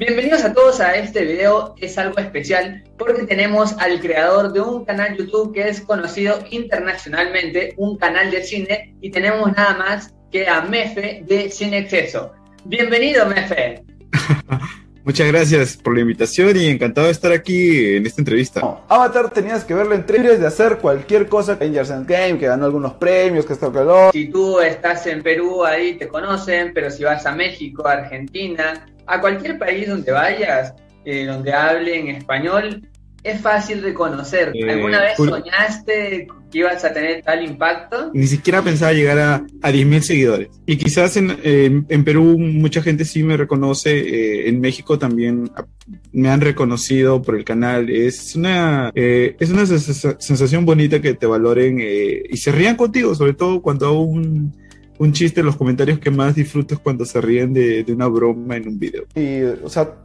[0.00, 4.86] Bienvenidos a todos a este video, es algo especial porque tenemos al creador de un
[4.86, 10.48] canal YouTube que es conocido internacionalmente, un canal de cine, y tenemos nada más que
[10.48, 12.32] a Mefe de Cine Exceso.
[12.64, 13.84] Bienvenido, Mefe.
[15.04, 18.62] Muchas gracias por la invitación y encantado de estar aquí en esta entrevista.
[18.88, 21.56] Avatar tenías que verlo en trailers de hacer cualquier cosa.
[21.60, 24.12] Rangers Game, que ganó algunos premios, que está calor.
[24.12, 29.20] Si tú estás en Perú, ahí te conocen, pero si vas a México, Argentina, a
[29.20, 30.74] cualquier país donde vayas,
[31.04, 32.86] eh, donde hablen español,
[33.22, 34.50] es fácil reconocer.
[34.54, 38.10] Eh, ¿Alguna vez soñaste que ibas a tener tal impacto?
[38.14, 40.48] Ni siquiera pensaba llegar a, a 10.000 seguidores.
[40.64, 45.50] Y quizás en, eh, en Perú mucha gente sí me reconoce, eh, en México también
[46.12, 47.90] me han reconocido por el canal.
[47.90, 52.76] Es una, eh, es una sens- sensación bonita que te valoren eh, y se rían
[52.76, 54.56] contigo, sobre todo cuando hago un,
[55.00, 55.42] un chiste.
[55.42, 58.78] Los comentarios que más disfruto es cuando se ríen de, de una broma en un
[58.78, 59.04] video.
[59.14, 59.96] Y, o sea,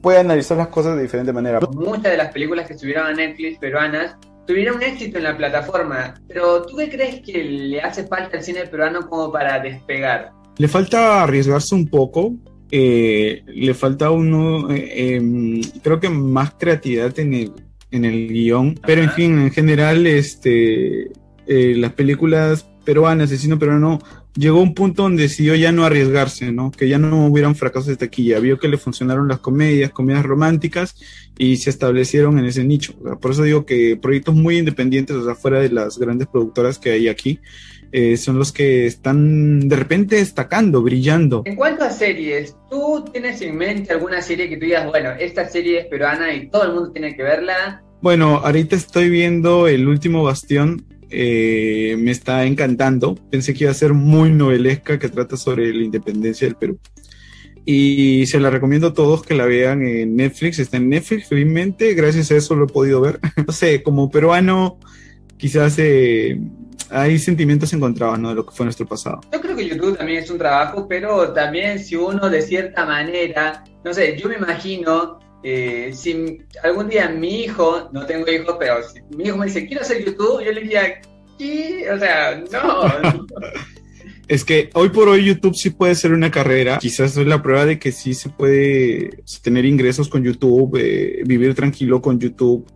[0.00, 1.58] puede analizar las cosas de diferente manera.
[1.72, 6.62] Muchas de las películas que subieron a Netflix peruanas tuvieron éxito en la plataforma, pero
[6.66, 10.32] ¿tú qué crees que le hace falta al cine peruano como para despegar?
[10.58, 12.34] Le falta arriesgarse un poco.
[12.74, 17.52] eh, le falta uno, eh, em, creo que más creatividad en el,
[17.90, 18.80] en el guion.
[18.86, 21.10] Pero en fin, en general, este,
[21.46, 23.98] eh, las películas peruanas, el cine peruano,
[24.34, 26.70] llegó a un punto donde decidió ya no arriesgarse, ¿no?
[26.70, 28.38] Que ya no hubieran fracasos de taquilla.
[28.38, 30.94] Vio que le funcionaron las comedias, comedias románticas,
[31.38, 32.94] y se establecieron en ese nicho.
[33.00, 36.28] O sea, por eso digo que proyectos muy independientes, o sea, fuera de las grandes
[36.28, 37.40] productoras que hay aquí,
[37.92, 41.42] eh, son los que están de repente destacando, brillando.
[41.44, 45.46] En cuanto a series, ¿tú tienes en mente alguna serie que tú digas, bueno, esta
[45.48, 47.82] serie es peruana y todo el mundo tiene que verla?
[48.00, 50.84] Bueno, ahorita estoy viendo El último bastión.
[51.12, 53.14] Eh, me está encantando.
[53.30, 56.78] Pensé que iba a ser muy novelesca, que trata sobre la independencia del Perú.
[57.64, 60.58] Y se la recomiendo a todos que la vean en Netflix.
[60.58, 61.94] Está en Netflix, felizmente.
[61.94, 63.20] Gracias a eso lo he podido ver.
[63.46, 64.78] no sé, como peruano,
[65.36, 66.40] quizás eh,
[66.90, 68.30] hay sentimientos encontrados ¿no?
[68.30, 69.20] de lo que fue nuestro pasado.
[69.32, 73.64] Yo creo que YouTube también es un trabajo, pero también si uno de cierta manera,
[73.84, 78.76] no sé, yo me imagino, eh, si algún día mi hijo, no tengo hijos, pero
[78.82, 81.00] si mi hijo me dice, quiero hacer YouTube, yo le diría,
[81.92, 83.26] O sea, no.
[84.28, 86.78] Es que hoy por hoy YouTube sí puede ser una carrera.
[86.78, 91.54] Quizás es la prueba de que sí se puede tener ingresos con YouTube, eh, vivir
[91.54, 92.66] tranquilo con YouTube.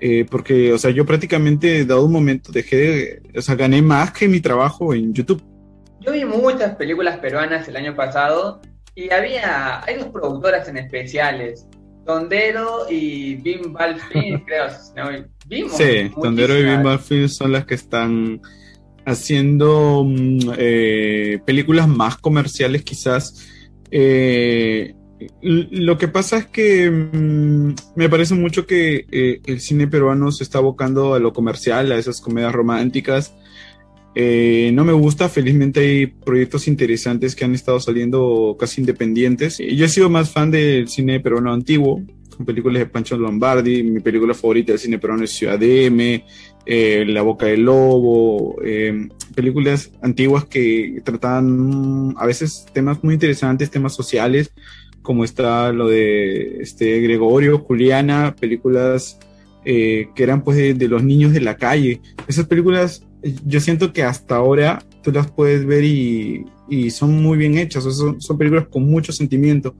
[0.00, 4.12] Eh, porque, o sea, yo prácticamente, dado un momento, dejé de, o sea, gané más
[4.12, 5.42] que mi trabajo en YouTube.
[6.00, 8.60] Yo vi muchas películas peruanas el año pasado
[8.94, 11.66] y había, hay dos productoras en especiales,
[12.06, 14.66] Tondero y Bim Balfin, creo.
[14.96, 15.35] ¿no?
[15.48, 16.78] Sí, Tondero y muchísimas.
[16.78, 18.40] Bim Balfin son las que están
[19.04, 23.46] haciendo mm, eh, películas más comerciales quizás.
[23.90, 24.94] Eh,
[25.40, 30.44] lo que pasa es que mm, me parece mucho que eh, el cine peruano se
[30.44, 33.34] está abocando a lo comercial, a esas comedias románticas.
[34.14, 39.58] Eh, no me gusta, felizmente hay proyectos interesantes que han estado saliendo casi independientes.
[39.58, 42.02] Yo he sido más fan del cine peruano antiguo,
[42.36, 43.82] con películas de Pancho Lombardi.
[43.82, 46.24] Mi película favorita del cine peruano es Ciudad M,
[46.64, 53.14] eh, La Boca del Lobo, eh, películas antiguas que trataban mm, a veces temas muy
[53.14, 54.52] interesantes, temas sociales,
[55.02, 59.18] como está lo de este Gregorio, Juliana, películas
[59.64, 62.00] eh, que eran pues de, los niños de la calle.
[62.28, 63.02] Esas películas
[63.44, 67.84] yo siento que hasta ahora tú las puedes ver y, y son muy bien hechas,
[67.84, 69.74] son películas con mucho sentimiento.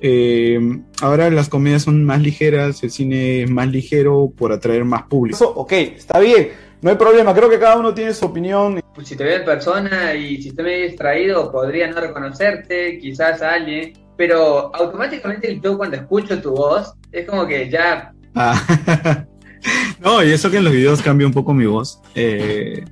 [0.00, 0.58] Eh,
[1.00, 5.36] ahora las comedias son más ligeras, el cine es más ligero por atraer más público.
[5.36, 6.50] Eso, ok, está bien,
[6.82, 7.34] no hay problema.
[7.34, 8.80] Creo que cada uno tiene su opinión.
[8.94, 13.42] Pues si te ve en persona y si estás medio distraído, podría no reconocerte, quizás
[13.42, 18.62] a alguien, pero automáticamente yo cuando escucho tu voz, es como que ya, Ah,
[20.00, 22.02] no, y eso que en los videos cambia un poco mi voz.
[22.14, 22.84] Eh,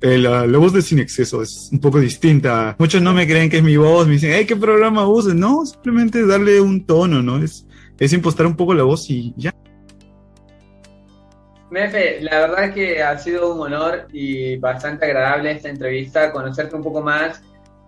[0.00, 2.74] la, la voz de Sin Exceso es un poco distinta.
[2.78, 5.34] Muchos no me creen que es mi voz, me dicen, hey, ¿qué programa usas?
[5.34, 7.42] No, simplemente darle un tono, ¿no?
[7.42, 7.66] Es,
[7.98, 9.54] es impostar un poco la voz y ya.
[11.70, 16.82] Mefe, la verdad que ha sido un honor y bastante agradable esta entrevista, conocerte un
[16.82, 17.42] poco más.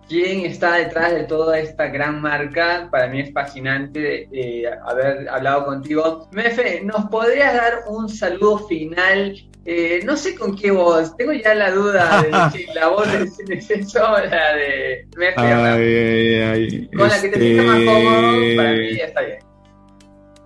[0.07, 2.87] ¿Quién está detrás de toda esta gran marca?
[2.91, 6.27] Para mí es fascinante eh, haber hablado contigo.
[6.31, 9.35] Mefe, ¿nos podrías dar un saludo final?
[9.65, 13.27] Eh, no sé con qué voz, tengo ya la duda de si la voz de
[13.27, 15.39] Sin Exceso o la de Mefe.
[15.39, 19.39] Ay, ay, con la que te sientas más este, cómodo, para mí está bien.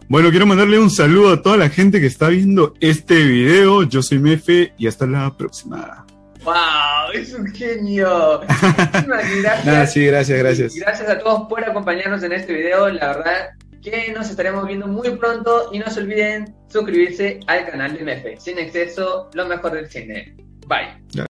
[0.08, 3.84] Bueno, quiero mandarle un saludo a toda la gente que está viendo este video.
[3.84, 6.06] Yo soy Mefe y hasta la próxima.
[6.48, 7.12] ¡Wow!
[7.14, 8.40] ¡Es un genio!
[9.06, 9.66] Gracias.
[9.66, 10.76] Nada, sí, gracias, gracias.
[10.76, 12.88] Gracias a todos por acompañarnos en este video.
[12.88, 13.50] La verdad,
[13.84, 18.42] que nos estaremos viendo muy pronto y no se olviden suscribirse al canal de MF.
[18.42, 20.38] Sin exceso, lo mejor del cine.
[20.68, 20.96] Bye.